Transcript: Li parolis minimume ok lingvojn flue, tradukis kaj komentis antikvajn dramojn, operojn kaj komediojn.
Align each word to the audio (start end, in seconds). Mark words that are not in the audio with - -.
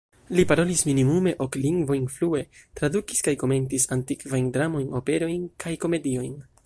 Li 0.37 0.43
parolis 0.51 0.79
minimume 0.85 1.33
ok 1.45 1.57
lingvojn 1.65 2.07
flue, 2.15 2.41
tradukis 2.79 3.21
kaj 3.29 3.35
komentis 3.45 3.85
antikvajn 3.97 4.49
dramojn, 4.57 4.89
operojn 5.01 5.45
kaj 5.67 5.77
komediojn. 5.85 6.35